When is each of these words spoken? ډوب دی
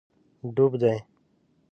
ډوب 0.55 0.73
دی 0.81 0.97